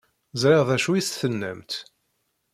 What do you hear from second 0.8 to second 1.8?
i s-tennamt.